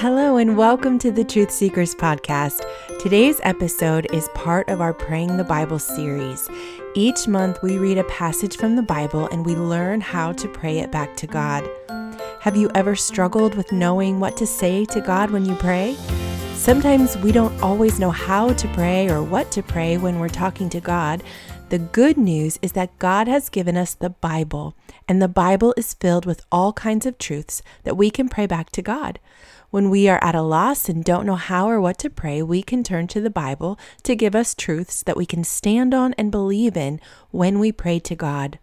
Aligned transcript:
Hello, 0.00 0.36
and 0.36 0.58
welcome 0.58 0.98
to 0.98 1.10
the 1.10 1.24
Truth 1.24 1.50
Seekers 1.50 1.94
podcast. 1.94 2.60
Today's 3.00 3.40
episode 3.44 4.06
is 4.12 4.28
part 4.34 4.68
of 4.68 4.82
our 4.82 4.92
Praying 4.92 5.38
the 5.38 5.42
Bible 5.42 5.78
series. 5.78 6.50
Each 6.94 7.26
month, 7.26 7.62
we 7.62 7.78
read 7.78 7.96
a 7.96 8.04
passage 8.04 8.58
from 8.58 8.76
the 8.76 8.82
Bible 8.82 9.26
and 9.28 9.46
we 9.46 9.54
learn 9.54 10.02
how 10.02 10.32
to 10.32 10.48
pray 10.48 10.80
it 10.80 10.92
back 10.92 11.16
to 11.16 11.26
God. 11.26 11.66
Have 12.40 12.58
you 12.58 12.70
ever 12.74 12.94
struggled 12.94 13.54
with 13.54 13.72
knowing 13.72 14.20
what 14.20 14.36
to 14.36 14.46
say 14.46 14.84
to 14.84 15.00
God 15.00 15.30
when 15.30 15.46
you 15.46 15.54
pray? 15.54 15.96
Sometimes 16.52 17.16
we 17.16 17.32
don't 17.32 17.58
always 17.62 17.98
know 17.98 18.10
how 18.10 18.52
to 18.52 18.68
pray 18.74 19.08
or 19.08 19.22
what 19.22 19.50
to 19.52 19.62
pray 19.62 19.96
when 19.96 20.18
we're 20.18 20.28
talking 20.28 20.68
to 20.70 20.80
God. 20.80 21.22
The 21.70 21.78
good 21.78 22.18
news 22.18 22.58
is 22.60 22.72
that 22.72 22.98
God 22.98 23.28
has 23.28 23.48
given 23.48 23.78
us 23.78 23.94
the 23.94 24.10
Bible, 24.10 24.76
and 25.08 25.22
the 25.22 25.26
Bible 25.26 25.74
is 25.78 25.94
filled 25.94 26.26
with 26.26 26.44
all 26.52 26.74
kinds 26.74 27.06
of 27.06 27.18
truths 27.18 27.62
that 27.84 27.96
we 27.96 28.10
can 28.10 28.28
pray 28.28 28.46
back 28.46 28.70
to 28.70 28.82
God. 28.82 29.18
When 29.70 29.90
we 29.90 30.08
are 30.08 30.22
at 30.22 30.34
a 30.34 30.42
loss 30.42 30.88
and 30.88 31.04
don't 31.04 31.26
know 31.26 31.34
how 31.36 31.68
or 31.68 31.80
what 31.80 31.98
to 31.98 32.10
pray, 32.10 32.42
we 32.42 32.62
can 32.62 32.84
turn 32.84 33.08
to 33.08 33.20
the 33.20 33.30
Bible 33.30 33.78
to 34.04 34.14
give 34.14 34.34
us 34.34 34.54
truths 34.54 35.02
that 35.02 35.16
we 35.16 35.26
can 35.26 35.42
stand 35.42 35.92
on 35.92 36.14
and 36.14 36.30
believe 36.30 36.76
in 36.76 37.00
when 37.30 37.58
we 37.58 37.72
pray 37.72 37.98
to 37.98 38.14
God. 38.14 38.58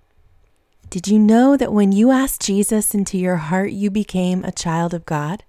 Did 0.90 1.08
you 1.08 1.20
know 1.20 1.58
that 1.58 1.74
when 1.74 1.92
you 1.92 2.12
asked 2.12 2.42
Jesus 2.42 2.94
into 2.94 3.18
your 3.18 3.38
heart, 3.38 3.72
you 3.72 3.90
became 3.90 4.46
a 4.46 4.52
child 4.52 4.94
of 4.94 5.06
God? 5.06 5.44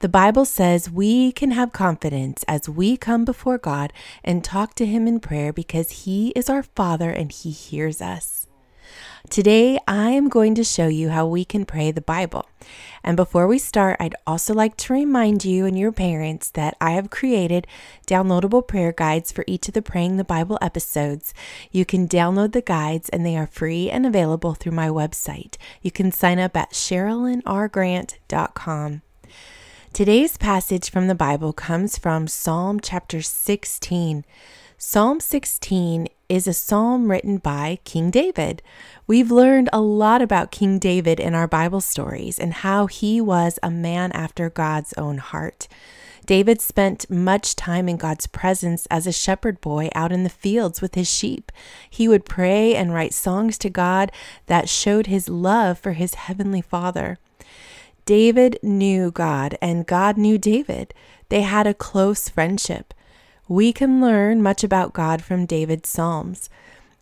The 0.00 0.08
Bible 0.08 0.44
says 0.44 0.90
we 0.90 1.30
can 1.30 1.52
have 1.52 1.72
confidence 1.72 2.44
as 2.48 2.68
we 2.68 2.96
come 2.96 3.24
before 3.24 3.58
God 3.58 3.92
and 4.24 4.42
talk 4.42 4.74
to 4.74 4.86
Him 4.86 5.06
in 5.06 5.20
prayer 5.20 5.52
because 5.52 6.04
He 6.04 6.30
is 6.30 6.50
our 6.50 6.62
Father 6.62 7.10
and 7.10 7.30
He 7.30 7.50
hears 7.50 8.02
us. 8.02 8.47
Today, 9.30 9.78
I 9.86 10.10
am 10.12 10.30
going 10.30 10.54
to 10.54 10.64
show 10.64 10.88
you 10.88 11.10
how 11.10 11.26
we 11.26 11.44
can 11.44 11.66
pray 11.66 11.90
the 11.90 12.00
Bible. 12.00 12.46
And 13.04 13.14
before 13.14 13.46
we 13.46 13.58
start, 13.58 13.98
I'd 14.00 14.14
also 14.26 14.54
like 14.54 14.74
to 14.78 14.94
remind 14.94 15.44
you 15.44 15.66
and 15.66 15.78
your 15.78 15.92
parents 15.92 16.48
that 16.52 16.78
I 16.80 16.92
have 16.92 17.10
created 17.10 17.66
downloadable 18.06 18.66
prayer 18.66 18.90
guides 18.90 19.30
for 19.30 19.44
each 19.46 19.68
of 19.68 19.74
the 19.74 19.82
Praying 19.82 20.16
the 20.16 20.24
Bible 20.24 20.56
episodes. 20.62 21.34
You 21.70 21.84
can 21.84 22.08
download 22.08 22.52
the 22.52 22.62
guides, 22.62 23.10
and 23.10 23.26
they 23.26 23.36
are 23.36 23.46
free 23.46 23.90
and 23.90 24.06
available 24.06 24.54
through 24.54 24.72
my 24.72 24.88
website. 24.88 25.58
You 25.82 25.90
can 25.90 26.10
sign 26.10 26.38
up 26.38 26.56
at 26.56 26.72
SherilynRGrant.com. 26.72 29.02
Today's 29.92 30.38
passage 30.38 30.90
from 30.90 31.06
the 31.06 31.14
Bible 31.14 31.52
comes 31.52 31.98
from 31.98 32.28
Psalm 32.28 32.80
chapter 32.80 33.20
16. 33.20 34.24
Psalm 34.78 35.20
16 35.20 36.08
is 36.28 36.46
a 36.46 36.52
psalm 36.52 37.10
written 37.10 37.38
by 37.38 37.78
King 37.84 38.10
David. 38.10 38.62
We've 39.06 39.30
learned 39.30 39.70
a 39.72 39.80
lot 39.80 40.20
about 40.20 40.50
King 40.50 40.78
David 40.78 41.18
in 41.18 41.34
our 41.34 41.48
Bible 41.48 41.80
stories 41.80 42.38
and 42.38 42.52
how 42.52 42.86
he 42.86 43.20
was 43.20 43.58
a 43.62 43.70
man 43.70 44.12
after 44.12 44.50
God's 44.50 44.92
own 44.94 45.18
heart. 45.18 45.68
David 46.26 46.60
spent 46.60 47.10
much 47.10 47.56
time 47.56 47.88
in 47.88 47.96
God's 47.96 48.26
presence 48.26 48.86
as 48.90 49.06
a 49.06 49.12
shepherd 49.12 49.62
boy 49.62 49.88
out 49.94 50.12
in 50.12 50.24
the 50.24 50.28
fields 50.28 50.82
with 50.82 50.94
his 50.94 51.10
sheep. 51.10 51.50
He 51.88 52.06
would 52.06 52.26
pray 52.26 52.74
and 52.74 52.92
write 52.92 53.14
songs 53.14 53.56
to 53.58 53.70
God 53.70 54.12
that 54.44 54.68
showed 54.68 55.06
his 55.06 55.30
love 55.30 55.78
for 55.78 55.92
his 55.92 56.12
heavenly 56.12 56.60
Father. 56.60 57.18
David 58.04 58.58
knew 58.62 59.10
God 59.10 59.56
and 59.62 59.86
God 59.86 60.18
knew 60.18 60.36
David. 60.36 60.92
They 61.30 61.42
had 61.42 61.66
a 61.66 61.72
close 61.72 62.28
friendship. 62.28 62.92
We 63.50 63.72
can 63.72 64.02
learn 64.02 64.42
much 64.42 64.62
about 64.62 64.92
God 64.92 65.22
from 65.22 65.46
David's 65.46 65.88
Psalms. 65.88 66.50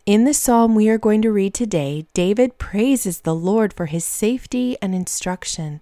In 0.05 0.23
the 0.23 0.33
psalm 0.33 0.75
we 0.75 0.87
are 0.87 0.97
going 0.97 1.21
to 1.23 1.29
read 1.29 1.53
today, 1.53 2.05
David 2.13 2.57
praises 2.57 3.19
the 3.19 3.35
Lord 3.35 3.73
for 3.73 3.87
his 3.87 4.05
safety 4.05 4.77
and 4.81 4.95
instruction. 4.95 5.81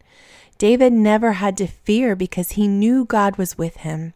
David 0.58 0.92
never 0.92 1.34
had 1.34 1.56
to 1.58 1.68
fear 1.68 2.16
because 2.16 2.54
he 2.54 2.68
knew 2.68 3.06
God 3.06 3.38
was 3.38 3.60
with 3.60 3.78
him. 3.78 4.16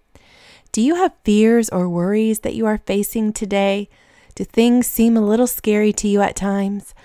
Do 0.72 0.82
you 0.82 0.96
have 0.96 1.14
fears 1.24 1.70
or 1.70 1.88
worries 1.88 2.40
that 2.40 2.56
you 2.56 2.66
are 2.66 2.80
facing 2.80 3.32
today? 3.32 3.88
Do 4.34 4.44
things 4.44 4.88
seem 4.88 5.16
a 5.16 5.22
little 5.22 5.46
scary 5.46 5.94
to 5.94 6.08
you 6.08 6.24
at 6.24 6.36
times? 6.36 6.96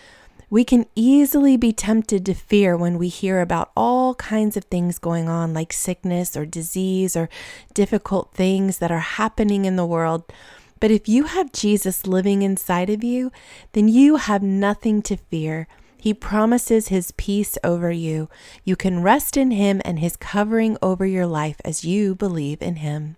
We 0.54 0.62
can 0.62 0.86
easily 0.94 1.56
be 1.56 1.72
tempted 1.72 2.24
to 2.26 2.32
fear 2.32 2.76
when 2.76 2.96
we 2.96 3.08
hear 3.08 3.40
about 3.40 3.72
all 3.76 4.14
kinds 4.14 4.56
of 4.56 4.62
things 4.66 5.00
going 5.00 5.28
on, 5.28 5.52
like 5.52 5.72
sickness 5.72 6.36
or 6.36 6.46
disease 6.46 7.16
or 7.16 7.28
difficult 7.74 8.32
things 8.34 8.78
that 8.78 8.92
are 8.92 9.00
happening 9.00 9.64
in 9.64 9.74
the 9.74 9.84
world. 9.84 10.32
But 10.78 10.92
if 10.92 11.08
you 11.08 11.24
have 11.24 11.50
Jesus 11.50 12.06
living 12.06 12.42
inside 12.42 12.88
of 12.88 13.02
you, 13.02 13.32
then 13.72 13.88
you 13.88 14.14
have 14.14 14.44
nothing 14.44 15.02
to 15.02 15.16
fear. 15.16 15.66
He 16.00 16.14
promises 16.14 16.86
his 16.86 17.10
peace 17.16 17.58
over 17.64 17.90
you. 17.90 18.28
You 18.62 18.76
can 18.76 19.02
rest 19.02 19.36
in 19.36 19.50
him 19.50 19.82
and 19.84 19.98
his 19.98 20.14
covering 20.14 20.78
over 20.80 21.04
your 21.04 21.26
life 21.26 21.60
as 21.64 21.84
you 21.84 22.14
believe 22.14 22.62
in 22.62 22.76
him. 22.76 23.16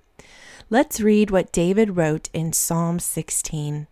Let's 0.70 1.00
read 1.02 1.30
what 1.30 1.52
David 1.52 1.98
wrote 1.98 2.30
in 2.32 2.54
Psalm 2.54 2.98
16. 2.98 3.88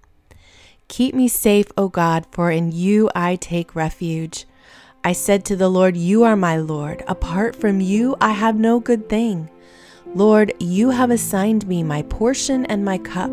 Keep 0.89 1.15
me 1.15 1.29
safe, 1.29 1.67
O 1.77 1.89
God, 1.89 2.27
for 2.31 2.51
in 2.51 2.71
you 2.73 3.11
I 3.15 3.37
take 3.37 3.75
refuge. 3.75 4.47
I 5.03 5.13
said 5.13 5.45
to 5.47 5.57
the 5.57 5.69
Lord, 5.69 5.97
You 5.97 6.23
are 6.25 6.37
my 6.37 6.57
Lord. 6.57 7.03
Apart 7.09 7.57
from 7.57 7.81
you, 7.81 8.17
I 8.21 8.31
have 8.31 8.57
no 8.57 8.81
good 8.81 9.09
thing. 9.09 9.51
Lord, 10.15 10.53
you 10.61 10.91
have 10.91 11.11
assigned 11.11 11.67
me 11.67 11.83
my 11.83 12.03
portion 12.03 12.67
and 12.67 12.85
my 12.85 12.99
cup. 12.99 13.33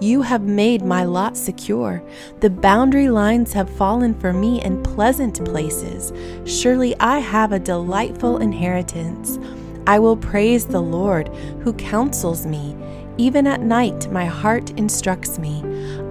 You 0.00 0.22
have 0.22 0.42
made 0.42 0.82
my 0.82 1.02
lot 1.02 1.36
secure. 1.36 2.02
The 2.38 2.50
boundary 2.50 3.08
lines 3.08 3.52
have 3.52 3.68
fallen 3.68 4.14
for 4.20 4.32
me 4.32 4.62
in 4.62 4.82
pleasant 4.82 5.44
places. 5.44 6.12
Surely 6.44 6.94
I 7.00 7.18
have 7.18 7.50
a 7.52 7.58
delightful 7.58 8.38
inheritance. 8.38 9.38
I 9.86 9.98
will 9.98 10.16
praise 10.16 10.66
the 10.66 10.80
Lord 10.80 11.28
who 11.62 11.72
counsels 11.72 12.46
me. 12.46 12.76
Even 13.16 13.46
at 13.46 13.60
night, 13.60 14.10
my 14.12 14.24
heart 14.24 14.70
instructs 14.78 15.38
me. 15.38 15.62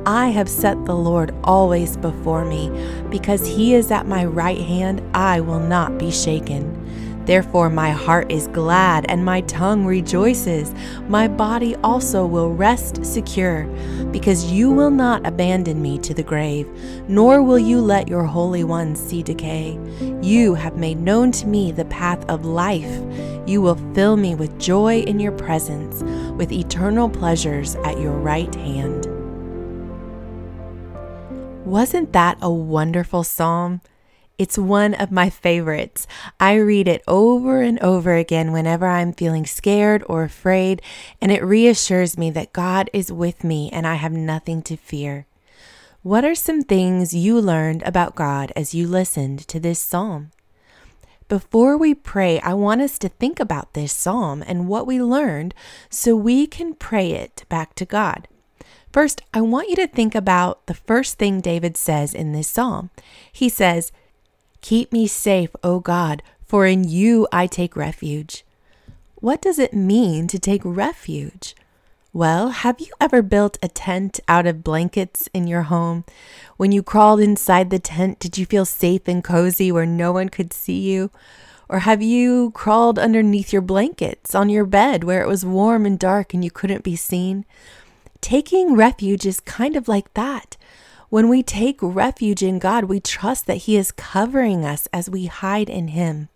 I 0.05 0.29
have 0.29 0.49
set 0.49 0.85
the 0.85 0.95
Lord 0.95 1.33
always 1.43 1.97
before 1.97 2.45
me. 2.45 2.69
Because 3.09 3.45
he 3.45 3.73
is 3.73 3.91
at 3.91 4.07
my 4.07 4.25
right 4.25 4.59
hand, 4.59 5.01
I 5.15 5.41
will 5.41 5.59
not 5.59 5.97
be 5.97 6.11
shaken. 6.11 6.75
Therefore, 7.25 7.69
my 7.69 7.91
heart 7.91 8.31
is 8.31 8.47
glad 8.47 9.05
and 9.07 9.23
my 9.23 9.41
tongue 9.41 9.85
rejoices. 9.85 10.73
My 11.07 11.27
body 11.27 11.75
also 11.83 12.25
will 12.25 12.51
rest 12.51 13.05
secure, 13.05 13.65
because 14.11 14.51
you 14.51 14.71
will 14.71 14.89
not 14.89 15.27
abandon 15.27 15.79
me 15.79 15.99
to 15.99 16.15
the 16.15 16.23
grave, 16.23 16.67
nor 17.07 17.43
will 17.43 17.59
you 17.59 17.81
let 17.81 18.07
your 18.07 18.23
Holy 18.23 18.63
One 18.63 18.95
see 18.95 19.21
decay. 19.21 19.77
You 20.23 20.55
have 20.55 20.77
made 20.77 20.99
known 20.99 21.31
to 21.33 21.45
me 21.45 21.71
the 21.71 21.85
path 21.85 22.27
of 22.27 22.45
life. 22.45 22.99
You 23.45 23.61
will 23.61 23.77
fill 23.93 24.17
me 24.17 24.33
with 24.33 24.59
joy 24.59 25.01
in 25.01 25.19
your 25.19 25.33
presence, 25.33 26.01
with 26.33 26.51
eternal 26.51 27.09
pleasures 27.09 27.75
at 27.85 27.99
your 27.99 28.13
right 28.13 28.53
hand. 28.55 29.08
Wasn't 31.69 32.13
that 32.13 32.39
a 32.41 32.49
wonderful 32.49 33.23
psalm? 33.23 33.81
It's 34.39 34.57
one 34.57 34.95
of 34.95 35.11
my 35.11 35.29
favorites. 35.29 36.07
I 36.39 36.55
read 36.55 36.87
it 36.87 37.03
over 37.07 37.61
and 37.61 37.77
over 37.81 38.15
again 38.15 38.51
whenever 38.51 38.87
I'm 38.87 39.13
feeling 39.13 39.45
scared 39.45 40.03
or 40.09 40.23
afraid, 40.23 40.81
and 41.21 41.31
it 41.31 41.43
reassures 41.43 42.17
me 42.17 42.31
that 42.31 42.53
God 42.53 42.89
is 42.91 43.11
with 43.11 43.43
me 43.43 43.69
and 43.71 43.85
I 43.85 43.95
have 43.95 44.11
nothing 44.11 44.63
to 44.63 44.77
fear. 44.77 45.27
What 46.01 46.25
are 46.25 46.33
some 46.33 46.63
things 46.63 47.13
you 47.13 47.39
learned 47.39 47.83
about 47.83 48.15
God 48.15 48.51
as 48.55 48.73
you 48.73 48.87
listened 48.87 49.47
to 49.47 49.59
this 49.59 49.77
psalm? 49.77 50.31
Before 51.27 51.77
we 51.77 51.93
pray, 51.93 52.39
I 52.39 52.55
want 52.55 52.81
us 52.81 52.97
to 52.97 53.09
think 53.09 53.39
about 53.39 53.75
this 53.75 53.93
psalm 53.93 54.43
and 54.47 54.67
what 54.67 54.87
we 54.87 55.03
learned 55.03 55.53
so 55.91 56.15
we 56.15 56.47
can 56.47 56.73
pray 56.73 57.11
it 57.11 57.45
back 57.47 57.75
to 57.75 57.85
God. 57.85 58.27
First, 58.91 59.21
I 59.33 59.41
want 59.41 59.69
you 59.69 59.75
to 59.77 59.87
think 59.87 60.15
about 60.15 60.65
the 60.65 60.73
first 60.73 61.17
thing 61.19 61.41
David 61.41 61.77
says 61.77 62.13
in 62.13 62.31
this 62.31 62.47
psalm. 62.47 62.89
He 63.31 63.47
says, 63.47 63.91
Keep 64.61 64.91
me 64.91 65.07
safe, 65.07 65.51
O 65.63 65.79
God, 65.79 66.23
for 66.45 66.65
in 66.65 66.83
you 66.83 67.27
I 67.31 67.45
take 67.45 67.75
refuge. 67.75 68.43
What 69.15 69.41
does 69.41 69.59
it 69.59 69.73
mean 69.73 70.27
to 70.27 70.39
take 70.39 70.61
refuge? 70.63 71.55
Well, 72.11 72.49
have 72.49 72.79
you 72.79 72.87
ever 72.99 73.21
built 73.21 73.59
a 73.61 73.67
tent 73.67 74.19
out 74.27 74.47
of 74.47 74.63
blankets 74.63 75.29
in 75.33 75.45
your 75.45 75.63
home? 75.63 76.05
When 76.57 76.71
you 76.71 76.81
crawled 76.81 77.19
inside 77.19 77.69
the 77.69 77.77
tent, 77.77 78.17
did 78.17 78.37
you 78.37 78.47
feel 78.47 78.65
safe 78.65 79.07
and 79.07 79.23
cozy 79.23 79.71
where 79.71 79.85
no 79.85 80.11
one 80.11 80.29
could 80.29 80.51
see 80.51 80.79
you? 80.79 81.11
Or 81.69 81.79
have 81.79 82.01
you 82.01 82.49
crawled 82.55 82.97
underneath 82.97 83.53
your 83.53 83.61
blankets 83.61 84.33
on 84.33 84.49
your 84.49 84.65
bed 84.65 85.03
where 85.03 85.21
it 85.21 85.27
was 85.27 85.45
warm 85.45 85.85
and 85.85 85.99
dark 85.99 86.33
and 86.33 86.43
you 86.43 86.49
couldn't 86.49 86.83
be 86.83 86.95
seen? 86.95 87.45
Taking 88.21 88.75
refuge 88.75 89.25
is 89.25 89.39
kind 89.39 89.75
of 89.75 89.87
like 89.87 90.13
that. 90.13 90.57
When 91.09 91.27
we 91.27 91.41
take 91.41 91.79
refuge 91.81 92.43
in 92.43 92.59
God, 92.59 92.83
we 92.85 92.99
trust 92.99 93.47
that 93.47 93.63
He 93.65 93.75
is 93.75 93.91
covering 93.91 94.63
us 94.63 94.87
as 94.93 95.09
we 95.09 95.25
hide 95.25 95.69
in 95.69 95.89
Him. 95.89 96.29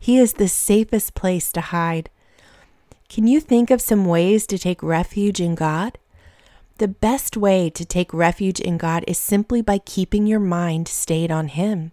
He 0.00 0.18
is 0.18 0.34
the 0.34 0.48
safest 0.48 1.14
place 1.14 1.52
to 1.52 1.60
hide. 1.60 2.10
Can 3.08 3.28
you 3.28 3.40
think 3.40 3.70
of 3.70 3.80
some 3.80 4.04
ways 4.04 4.46
to 4.48 4.58
take 4.58 4.82
refuge 4.82 5.40
in 5.40 5.54
God? 5.54 5.98
The 6.78 6.88
best 6.88 7.36
way 7.36 7.70
to 7.70 7.84
take 7.84 8.12
refuge 8.12 8.58
in 8.58 8.78
God 8.78 9.04
is 9.06 9.16
simply 9.16 9.62
by 9.62 9.78
keeping 9.78 10.26
your 10.26 10.40
mind 10.40 10.88
stayed 10.88 11.30
on 11.30 11.48
Him. 11.48 11.92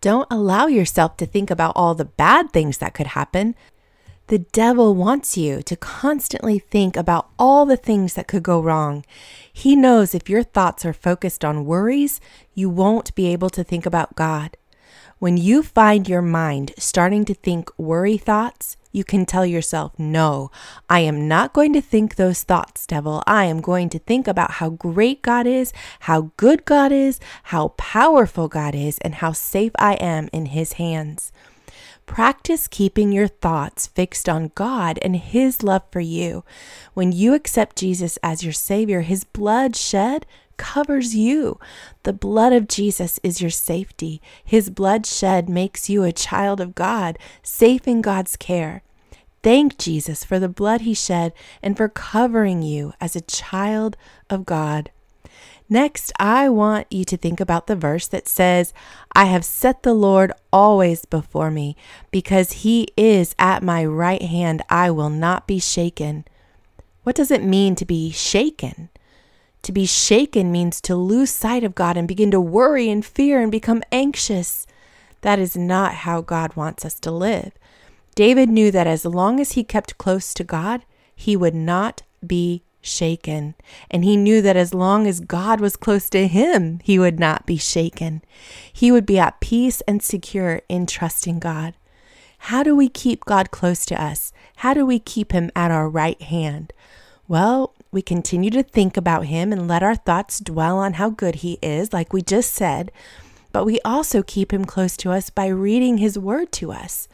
Don't 0.00 0.26
allow 0.30 0.66
yourself 0.66 1.16
to 1.18 1.26
think 1.26 1.50
about 1.50 1.72
all 1.76 1.94
the 1.94 2.04
bad 2.04 2.52
things 2.52 2.78
that 2.78 2.94
could 2.94 3.08
happen. 3.08 3.54
The 4.28 4.40
devil 4.40 4.94
wants 4.94 5.38
you 5.38 5.62
to 5.62 5.74
constantly 5.74 6.58
think 6.58 6.98
about 6.98 7.30
all 7.38 7.64
the 7.64 7.78
things 7.78 8.12
that 8.12 8.28
could 8.28 8.42
go 8.42 8.60
wrong. 8.60 9.06
He 9.50 9.74
knows 9.74 10.14
if 10.14 10.28
your 10.28 10.42
thoughts 10.42 10.84
are 10.84 10.92
focused 10.92 11.46
on 11.46 11.64
worries, 11.64 12.20
you 12.52 12.68
won't 12.68 13.14
be 13.14 13.28
able 13.28 13.48
to 13.48 13.64
think 13.64 13.86
about 13.86 14.16
God. 14.16 14.58
When 15.18 15.38
you 15.38 15.62
find 15.62 16.06
your 16.06 16.20
mind 16.20 16.74
starting 16.76 17.24
to 17.24 17.32
think 17.32 17.70
worry 17.78 18.18
thoughts, 18.18 18.76
you 18.92 19.02
can 19.02 19.24
tell 19.24 19.46
yourself, 19.46 19.98
No, 19.98 20.50
I 20.90 21.00
am 21.00 21.26
not 21.26 21.54
going 21.54 21.72
to 21.72 21.80
think 21.80 22.16
those 22.16 22.42
thoughts, 22.42 22.86
devil. 22.86 23.22
I 23.26 23.46
am 23.46 23.62
going 23.62 23.88
to 23.90 23.98
think 23.98 24.28
about 24.28 24.52
how 24.52 24.68
great 24.68 25.22
God 25.22 25.46
is, 25.46 25.72
how 26.00 26.32
good 26.36 26.66
God 26.66 26.92
is, 26.92 27.18
how 27.44 27.68
powerful 27.78 28.46
God 28.48 28.74
is, 28.74 28.98
and 28.98 29.16
how 29.16 29.32
safe 29.32 29.72
I 29.78 29.94
am 29.94 30.28
in 30.34 30.46
His 30.46 30.74
hands. 30.74 31.32
Practice 32.08 32.66
keeping 32.66 33.12
your 33.12 33.28
thoughts 33.28 33.86
fixed 33.86 34.28
on 34.28 34.50
God 34.56 34.98
and 35.02 35.14
His 35.14 35.62
love 35.62 35.82
for 35.92 36.00
you. 36.00 36.42
When 36.94 37.12
you 37.12 37.34
accept 37.34 37.76
Jesus 37.76 38.18
as 38.24 38.42
your 38.42 38.52
Savior, 38.52 39.02
His 39.02 39.22
blood 39.22 39.76
shed 39.76 40.26
covers 40.56 41.14
you. 41.14 41.60
The 42.02 42.12
blood 42.12 42.52
of 42.52 42.66
Jesus 42.66 43.20
is 43.22 43.40
your 43.40 43.50
safety. 43.50 44.20
His 44.44 44.68
blood 44.68 45.06
shed 45.06 45.48
makes 45.48 45.88
you 45.88 46.02
a 46.02 46.10
child 46.10 46.60
of 46.60 46.74
God, 46.74 47.18
safe 47.44 47.86
in 47.86 48.00
God's 48.00 48.34
care. 48.34 48.82
Thank 49.44 49.78
Jesus 49.78 50.24
for 50.24 50.40
the 50.40 50.48
blood 50.48 50.80
he 50.80 50.94
shed 50.94 51.32
and 51.62 51.76
for 51.76 51.88
covering 51.88 52.62
you 52.62 52.94
as 53.00 53.14
a 53.14 53.20
child 53.20 53.96
of 54.28 54.44
God. 54.44 54.90
Next, 55.68 56.12
I 56.18 56.48
want 56.48 56.86
you 56.90 57.04
to 57.04 57.16
think 57.16 57.40
about 57.40 57.66
the 57.66 57.76
verse 57.76 58.06
that 58.08 58.26
says, 58.26 58.72
I 59.12 59.26
have 59.26 59.44
set 59.44 59.82
the 59.82 59.92
Lord 59.92 60.32
always 60.52 61.04
before 61.04 61.50
me. 61.50 61.76
Because 62.10 62.52
he 62.52 62.88
is 62.96 63.34
at 63.38 63.62
my 63.62 63.84
right 63.84 64.22
hand, 64.22 64.62
I 64.70 64.90
will 64.90 65.10
not 65.10 65.46
be 65.46 65.58
shaken. 65.58 66.24
What 67.02 67.16
does 67.16 67.30
it 67.30 67.42
mean 67.42 67.74
to 67.76 67.84
be 67.84 68.10
shaken? 68.10 68.88
To 69.62 69.72
be 69.72 69.86
shaken 69.86 70.50
means 70.50 70.80
to 70.82 70.96
lose 70.96 71.30
sight 71.30 71.64
of 71.64 71.74
God 71.74 71.96
and 71.96 72.08
begin 72.08 72.30
to 72.30 72.40
worry 72.40 72.88
and 72.88 73.04
fear 73.04 73.42
and 73.42 73.52
become 73.52 73.82
anxious. 73.92 74.66
That 75.20 75.38
is 75.38 75.56
not 75.56 75.94
how 75.94 76.20
God 76.20 76.56
wants 76.56 76.84
us 76.84 76.98
to 77.00 77.10
live. 77.10 77.52
David 78.14 78.48
knew 78.48 78.70
that 78.70 78.86
as 78.86 79.04
long 79.04 79.40
as 79.40 79.52
he 79.52 79.64
kept 79.64 79.98
close 79.98 80.32
to 80.34 80.44
God, 80.44 80.84
he 81.14 81.36
would 81.36 81.54
not 81.54 82.02
be 82.26 82.62
shaken. 82.80 83.54
And 83.90 84.04
he 84.04 84.16
knew 84.16 84.40
that 84.42 84.56
as 84.56 84.74
long 84.74 85.06
as 85.06 85.20
God 85.20 85.60
was 85.60 85.76
close 85.76 86.08
to 86.10 86.26
him, 86.26 86.80
he 86.82 86.98
would 86.98 87.18
not 87.18 87.46
be 87.46 87.56
shaken. 87.56 88.22
He 88.72 88.90
would 88.90 89.06
be 89.06 89.18
at 89.18 89.40
peace 89.40 89.80
and 89.82 90.02
secure 90.02 90.62
in 90.68 90.86
trusting 90.86 91.38
God. 91.38 91.74
How 92.42 92.62
do 92.62 92.74
we 92.74 92.88
keep 92.88 93.24
God 93.24 93.50
close 93.50 93.84
to 93.86 94.00
us? 94.00 94.32
How 94.56 94.74
do 94.74 94.86
we 94.86 94.98
keep 94.98 95.32
him 95.32 95.50
at 95.56 95.70
our 95.70 95.88
right 95.88 96.20
hand? 96.22 96.72
Well, 97.26 97.74
we 97.90 98.00
continue 98.02 98.50
to 98.50 98.62
think 98.62 98.96
about 98.96 99.26
him 99.26 99.52
and 99.52 99.66
let 99.66 99.82
our 99.82 99.94
thoughts 99.94 100.40
dwell 100.40 100.78
on 100.78 100.94
how 100.94 101.10
good 101.10 101.36
he 101.36 101.58
is, 101.62 101.92
like 101.92 102.12
we 102.12 102.22
just 102.22 102.52
said, 102.52 102.92
but 103.52 103.64
we 103.64 103.80
also 103.80 104.22
keep 104.22 104.52
him 104.52 104.64
close 104.64 104.96
to 104.98 105.10
us 105.10 105.30
by 105.30 105.46
reading 105.46 105.98
his 105.98 106.18
word 106.18 106.52
to 106.52 106.70
us. 106.70 107.08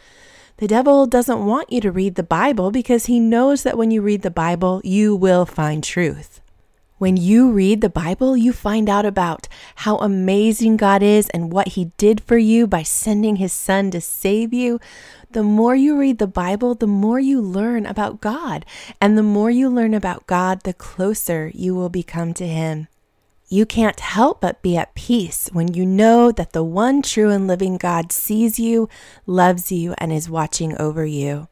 The 0.58 0.68
devil 0.68 1.06
doesn't 1.06 1.44
want 1.44 1.72
you 1.72 1.80
to 1.80 1.90
read 1.90 2.14
the 2.14 2.22
Bible 2.22 2.70
because 2.70 3.06
he 3.06 3.18
knows 3.18 3.64
that 3.64 3.76
when 3.76 3.90
you 3.90 4.02
read 4.02 4.22
the 4.22 4.30
Bible, 4.30 4.80
you 4.84 5.16
will 5.16 5.46
find 5.46 5.82
truth. 5.82 6.40
When 6.98 7.16
you 7.16 7.50
read 7.50 7.80
the 7.80 7.90
Bible, 7.90 8.36
you 8.36 8.52
find 8.52 8.88
out 8.88 9.04
about 9.04 9.48
how 9.74 9.96
amazing 9.96 10.76
God 10.76 11.02
is 11.02 11.28
and 11.30 11.52
what 11.52 11.68
He 11.68 11.86
did 11.98 12.22
for 12.22 12.38
you 12.38 12.68
by 12.68 12.84
sending 12.84 13.36
His 13.36 13.52
Son 13.52 13.90
to 13.90 14.00
save 14.00 14.54
you. 14.54 14.78
The 15.32 15.42
more 15.42 15.74
you 15.74 15.98
read 15.98 16.18
the 16.18 16.28
Bible, 16.28 16.76
the 16.76 16.86
more 16.86 17.18
you 17.18 17.40
learn 17.40 17.84
about 17.84 18.20
God. 18.20 18.64
And 19.00 19.18
the 19.18 19.24
more 19.24 19.50
you 19.50 19.68
learn 19.68 19.92
about 19.92 20.28
God, 20.28 20.60
the 20.62 20.72
closer 20.72 21.50
you 21.52 21.74
will 21.74 21.88
become 21.88 22.32
to 22.34 22.46
Him. 22.46 22.86
You 23.48 23.66
can't 23.66 24.00
help 24.00 24.40
but 24.40 24.62
be 24.62 24.76
at 24.76 24.94
peace 24.94 25.48
when 25.52 25.74
you 25.74 25.84
know 25.84 26.32
that 26.32 26.52
the 26.52 26.64
one 26.64 27.02
true 27.02 27.30
and 27.30 27.46
living 27.46 27.76
God 27.76 28.10
sees 28.10 28.58
you, 28.58 28.88
loves 29.26 29.70
you, 29.70 29.94
and 29.98 30.12
is 30.12 30.30
watching 30.30 30.76
over 30.78 31.04
you. 31.04 31.48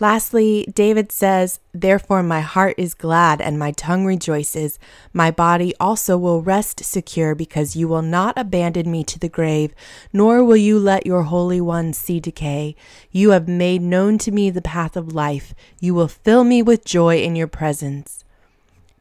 Lastly, 0.00 0.66
David 0.74 1.12
says, 1.12 1.60
Therefore 1.72 2.22
my 2.22 2.40
heart 2.40 2.74
is 2.76 2.92
glad 2.92 3.40
and 3.40 3.58
my 3.58 3.72
tongue 3.72 4.04
rejoices. 4.04 4.78
My 5.12 5.30
body 5.30 5.74
also 5.78 6.18
will 6.18 6.42
rest 6.42 6.84
secure 6.84 7.34
because 7.34 7.76
you 7.76 7.86
will 7.88 8.02
not 8.02 8.36
abandon 8.36 8.90
me 8.90 9.04
to 9.04 9.18
the 9.18 9.28
grave, 9.28 9.74
nor 10.12 10.42
will 10.42 10.56
you 10.56 10.78
let 10.78 11.06
your 11.06 11.22
Holy 11.22 11.60
One 11.60 11.92
see 11.92 12.20
decay. 12.20 12.74
You 13.10 13.30
have 13.30 13.46
made 13.46 13.80
known 13.80 14.18
to 14.18 14.32
me 14.32 14.50
the 14.50 14.62
path 14.62 14.96
of 14.96 15.14
life. 15.14 15.54
You 15.78 15.94
will 15.94 16.08
fill 16.08 16.42
me 16.42 16.62
with 16.62 16.84
joy 16.84 17.18
in 17.18 17.36
your 17.36 17.46
presence. 17.46 18.24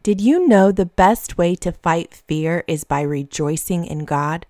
Did 0.03 0.19
you 0.19 0.47
know 0.47 0.71
the 0.71 0.87
best 0.87 1.37
way 1.37 1.53
to 1.57 1.71
fight 1.71 2.23
fear 2.25 2.63
is 2.67 2.83
by 2.83 3.01
rejoicing 3.01 3.85
in 3.85 4.03
God? 4.03 4.47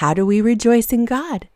How 0.00 0.14
do 0.14 0.24
we 0.24 0.40
rejoice 0.40 0.90
in 0.90 1.04
God? 1.04 1.48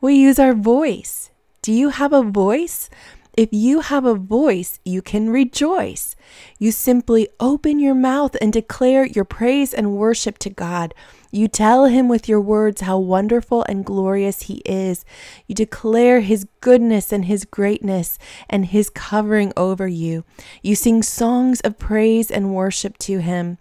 We 0.00 0.14
use 0.14 0.38
our 0.38 0.54
voice. 0.54 1.32
Do 1.60 1.72
you 1.72 1.88
have 1.88 2.12
a 2.12 2.22
voice? 2.22 2.88
If 3.34 3.48
you 3.50 3.80
have 3.80 4.04
a 4.04 4.14
voice, 4.14 4.78
you 4.84 5.00
can 5.00 5.30
rejoice. 5.30 6.14
You 6.58 6.70
simply 6.70 7.28
open 7.40 7.78
your 7.78 7.94
mouth 7.94 8.36
and 8.42 8.52
declare 8.52 9.06
your 9.06 9.24
praise 9.24 9.72
and 9.72 9.96
worship 9.96 10.36
to 10.38 10.50
God. 10.50 10.92
You 11.30 11.48
tell 11.48 11.86
him 11.86 12.08
with 12.08 12.28
your 12.28 12.42
words 12.42 12.82
how 12.82 12.98
wonderful 12.98 13.64
and 13.66 13.86
glorious 13.86 14.42
he 14.42 14.56
is. 14.66 15.06
You 15.46 15.54
declare 15.54 16.20
his 16.20 16.46
goodness 16.60 17.10
and 17.10 17.24
his 17.24 17.46
greatness 17.46 18.18
and 18.50 18.66
his 18.66 18.90
covering 18.90 19.54
over 19.56 19.88
you. 19.88 20.24
You 20.60 20.74
sing 20.74 21.02
songs 21.02 21.62
of 21.62 21.78
praise 21.78 22.30
and 22.30 22.54
worship 22.54 22.98
to 22.98 23.20
him. 23.20 23.56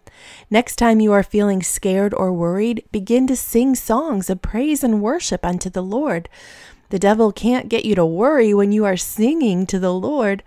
Next 0.49 0.75
time 0.75 0.99
you 0.99 1.13
are 1.13 1.23
feeling 1.23 1.63
scared 1.63 2.13
or 2.13 2.33
worried, 2.33 2.83
begin 2.91 3.25
to 3.27 3.37
sing 3.37 3.75
songs 3.75 4.29
of 4.29 4.41
praise 4.41 4.83
and 4.83 5.01
worship 5.01 5.45
unto 5.45 5.69
the 5.69 5.81
Lord. 5.81 6.27
The 6.91 6.99
devil 6.99 7.31
can't 7.31 7.69
get 7.69 7.85
you 7.85 7.95
to 7.95 8.05
worry 8.05 8.53
when 8.53 8.73
you 8.73 8.83
are 8.83 8.97
singing 8.97 9.65
to 9.67 9.79
the 9.79 9.93
Lord. 9.93 10.43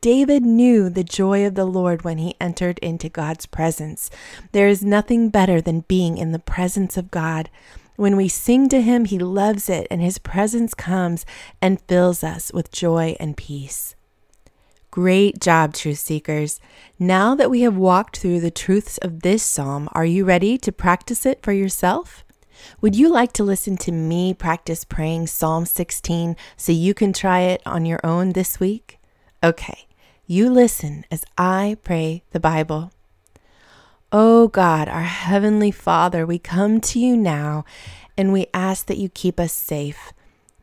David 0.00 0.42
knew 0.42 0.90
the 0.90 1.04
joy 1.04 1.46
of 1.46 1.54
the 1.54 1.64
Lord 1.64 2.02
when 2.02 2.18
he 2.18 2.34
entered 2.40 2.80
into 2.80 3.08
God's 3.08 3.46
presence. 3.46 4.10
There 4.50 4.66
is 4.66 4.82
nothing 4.82 5.28
better 5.28 5.60
than 5.60 5.84
being 5.86 6.18
in 6.18 6.32
the 6.32 6.40
presence 6.40 6.96
of 6.96 7.12
God. 7.12 7.48
When 7.94 8.16
we 8.16 8.26
sing 8.26 8.68
to 8.70 8.82
him, 8.82 9.04
he 9.04 9.20
loves 9.20 9.68
it, 9.68 9.86
and 9.88 10.02
his 10.02 10.18
presence 10.18 10.74
comes 10.74 11.24
and 11.62 11.80
fills 11.82 12.24
us 12.24 12.52
with 12.52 12.72
joy 12.72 13.16
and 13.20 13.36
peace. 13.36 13.94
Great 14.90 15.38
job, 15.40 15.74
truth 15.74 15.98
seekers. 15.98 16.60
Now 16.98 17.36
that 17.36 17.50
we 17.50 17.60
have 17.60 17.76
walked 17.76 18.16
through 18.18 18.40
the 18.40 18.50
truths 18.50 18.98
of 18.98 19.22
this 19.22 19.44
psalm, 19.44 19.88
are 19.92 20.04
you 20.04 20.24
ready 20.24 20.58
to 20.58 20.72
practice 20.72 21.24
it 21.24 21.40
for 21.40 21.52
yourself? 21.52 22.24
Would 22.80 22.96
you 22.96 23.08
like 23.08 23.32
to 23.34 23.44
listen 23.44 23.76
to 23.78 23.92
me 23.92 24.34
practice 24.34 24.84
praying 24.84 25.26
Psalm 25.28 25.66
16 25.66 26.36
so 26.56 26.72
you 26.72 26.94
can 26.94 27.12
try 27.12 27.40
it 27.40 27.62
on 27.66 27.84
your 27.84 28.00
own 28.04 28.32
this 28.32 28.60
week? 28.60 28.98
Okay, 29.42 29.86
you 30.26 30.50
listen 30.50 31.04
as 31.10 31.24
I 31.36 31.76
pray 31.84 32.22
the 32.30 32.40
Bible. 32.40 32.92
Oh 34.10 34.48
God, 34.48 34.88
our 34.88 35.02
Heavenly 35.02 35.70
Father, 35.70 36.24
we 36.24 36.38
come 36.38 36.80
to 36.80 36.98
you 36.98 37.16
now 37.16 37.64
and 38.16 38.32
we 38.32 38.46
ask 38.52 38.86
that 38.86 38.98
you 38.98 39.08
keep 39.08 39.38
us 39.38 39.52
safe. 39.52 40.12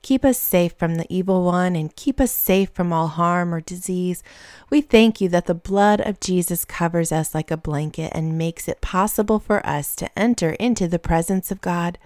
Keep 0.06 0.24
us 0.24 0.38
safe 0.38 0.74
from 0.74 0.98
the 0.98 1.08
evil 1.10 1.44
one 1.44 1.76
and 1.76 1.96
keep 1.96 2.22
us 2.22 2.32
safe 2.32 2.70
from 2.70 2.94
all 2.94 3.08
harm 3.08 3.52
or 3.52 3.60
disease. 3.60 4.22
We 4.70 4.82
thank 4.82 5.20
you 5.20 5.30
that 5.30 5.48
the 5.48 5.56
blood 5.56 6.00
of 6.00 6.20
Jesus 6.20 6.64
covers 6.64 7.12
us 7.12 7.34
like 7.34 7.50
a 7.50 7.58
blanket 7.58 8.12
and 8.14 8.38
makes 8.38 8.68
it 8.68 8.82
possible 8.82 9.40
for 9.40 9.66
us 9.66 9.96
to 9.96 10.20
enter 10.20 10.52
into 10.60 10.88
the 10.88 11.00
presence 11.00 11.50
of 11.50 11.60
God. 11.60 11.98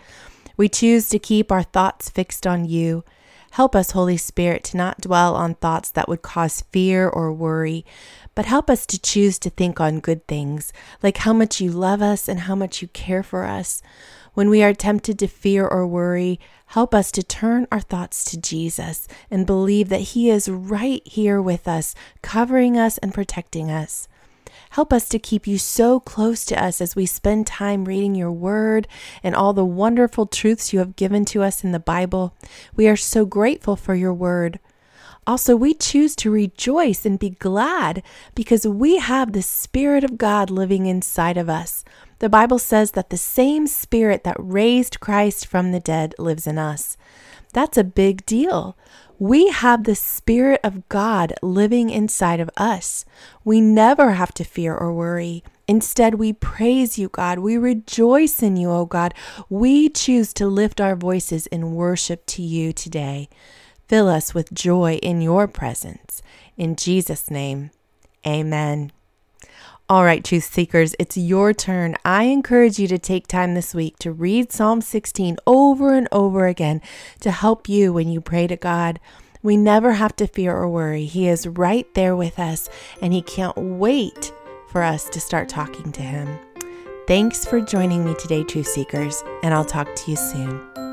We 0.56 0.70
choose 0.70 1.10
to 1.10 1.20
keep 1.20 1.52
our 1.52 1.64
thoughts 1.64 2.10
fixed 2.10 2.48
on 2.48 2.64
you. 2.64 3.04
Help 3.52 3.76
us, 3.76 3.92
Holy 3.92 4.16
Spirit, 4.16 4.64
to 4.66 4.78
not 4.78 5.02
dwell 5.02 5.36
on 5.36 5.56
thoughts 5.56 5.92
that 5.92 6.08
would 6.08 6.22
cause 6.22 6.64
fear 6.72 7.10
or 7.10 7.34
worry, 7.34 7.86
but 8.34 8.46
help 8.46 8.70
us 8.70 8.86
to 8.86 9.02
choose 9.02 9.38
to 9.40 9.50
think 9.50 9.82
on 9.82 10.00
good 10.00 10.26
things, 10.26 10.72
like 11.04 11.18
how 11.18 11.34
much 11.34 11.60
you 11.60 11.70
love 11.70 12.02
us 12.02 12.30
and 12.30 12.42
how 12.42 12.56
much 12.56 12.82
you 12.82 12.88
care 12.88 13.24
for 13.24 13.44
us. 13.44 13.82
When 14.40 14.50
we 14.50 14.64
are 14.64 14.74
tempted 14.74 15.20
to 15.20 15.28
fear 15.28 15.68
or 15.68 15.86
worry, 15.86 16.40
help 16.68 16.96
us 16.96 17.12
to 17.12 17.22
turn 17.22 17.68
our 17.74 17.82
thoughts 17.82 18.24
to 18.24 18.40
Jesus 18.40 19.06
and 19.30 19.46
believe 19.46 19.90
that 19.90 20.16
He 20.16 20.30
is 20.30 20.48
right 20.48 21.06
here 21.06 21.42
with 21.42 21.68
us, 21.68 21.94
covering 22.22 22.78
us 22.78 22.98
and 23.00 23.14
protecting 23.14 23.70
us. 23.70 24.08
Help 24.70 24.94
us 24.94 25.10
to 25.10 25.20
keep 25.20 25.46
you 25.46 25.58
so 25.58 26.00
close 26.00 26.46
to 26.46 26.64
us 26.64 26.80
as 26.80 26.96
we 26.96 27.06
spend 27.06 27.48
time 27.48 27.84
reading 27.84 28.16
your 28.16 28.32
word 28.32 28.88
and 29.24 29.36
all 29.36 29.52
the 29.52 29.66
wonderful 29.66 30.26
truths 30.26 30.72
you 30.72 30.80
have 30.80 30.96
given 30.96 31.26
to 31.26 31.44
us 31.44 31.62
in 31.66 31.74
the 31.74 31.78
Bible. 31.78 32.34
We 32.78 32.88
are 32.88 32.96
so 32.96 33.26
grateful 33.26 33.76
for 33.76 33.94
your 33.94 34.14
word. 34.14 34.62
Also, 35.28 35.54
we 35.54 35.74
choose 35.74 36.16
to 36.16 36.32
rejoice 36.32 37.06
and 37.06 37.20
be 37.20 37.32
glad 37.32 38.02
because 38.36 38.66
we 38.66 39.00
have 39.00 39.34
the 39.34 39.42
Spirit 39.42 40.06
of 40.06 40.18
God 40.18 40.50
living 40.50 40.86
inside 40.86 41.36
of 41.36 41.50
us. 41.50 41.84
The 42.20 42.30
Bible 42.30 42.60
says 42.60 42.92
that 42.92 43.10
the 43.10 43.18
same 43.18 43.66
Spirit 43.66 44.24
that 44.24 44.36
raised 44.38 45.00
Christ 45.00 45.48
from 45.48 45.72
the 45.72 45.80
dead 45.80 46.14
lives 46.20 46.46
in 46.46 46.58
us. 46.58 46.98
That's 47.54 47.78
a 47.78 47.84
big 47.84 48.26
deal. 48.26 48.78
We 49.18 49.50
have 49.50 49.84
the 49.84 49.96
Spirit 49.96 50.62
of 50.64 50.88
God 50.88 51.34
living 51.42 51.90
inside 51.90 52.40
of 52.40 52.50
us. 52.56 53.04
We 53.44 53.60
never 53.60 54.12
have 54.12 54.34
to 54.36 54.44
fear 54.44 54.76
or 54.76 54.94
worry. 54.94 55.44
Instead, 55.68 56.16
we 56.16 56.34
praise 56.34 56.98
you, 56.98 57.10
God. 57.10 57.40
We 57.40 57.58
rejoice 57.58 58.42
in 58.42 58.58
you, 58.58 58.70
O 58.72 58.86
God. 58.86 59.14
We 59.50 59.90
choose 59.90 60.34
to 60.34 60.48
lift 60.48 60.80
our 60.80 60.96
voices 60.96 61.48
in 61.48 61.76
worship 61.76 62.26
to 62.28 62.42
you 62.42 62.74
today. 62.74 63.30
Fill 63.88 64.08
us 64.08 64.34
with 64.34 64.54
joy 64.54 64.96
in 65.02 65.22
your 65.22 65.48
presence. 65.48 66.22
In 66.58 66.76
Jesus' 66.76 67.30
name, 67.32 67.72
amen. 68.26 68.92
All 69.92 70.04
right, 70.04 70.24
truth 70.24 70.44
seekers, 70.44 70.94
it's 71.00 71.18
your 71.18 71.52
turn. 71.52 71.96
I 72.06 72.26
encourage 72.26 72.78
you 72.78 72.88
to 72.90 73.00
take 73.00 73.26
time 73.26 73.56
this 73.56 73.74
week 73.74 73.98
to 74.00 74.12
read 74.12 74.52
Psalm 74.52 74.82
16 74.82 75.38
over 75.48 75.96
and 75.96 76.08
over 76.12 76.46
again 76.46 76.84
to 77.22 77.32
help 77.32 77.68
you 77.68 77.92
when 77.92 78.08
you 78.08 78.22
pray 78.22 78.46
to 78.46 78.56
God. 78.56 79.00
We 79.42 79.58
never 79.58 79.94
have 79.94 80.16
to 80.18 80.28
fear 80.28 80.56
or 80.56 80.70
worry. 80.70 81.06
He 81.06 81.28
is 81.28 81.48
right 81.48 81.92
there 81.96 82.16
with 82.16 82.38
us, 82.38 82.70
and 83.02 83.14
He 83.14 83.24
can't 83.24 83.58
wait 83.58 84.32
for 84.68 84.84
us 84.84 85.10
to 85.10 85.20
start 85.20 85.50
talking 85.50 85.92
to 85.94 86.04
Him. 86.04 86.38
Thanks 87.08 87.44
for 87.44 87.60
joining 87.60 88.06
me 88.06 88.14
today, 88.20 88.44
Truth 88.44 88.68
Seekers, 88.68 89.24
and 89.42 89.56
I'll 89.56 89.66
talk 89.66 89.96
to 89.96 90.12
you 90.12 90.18
soon. 90.18 90.89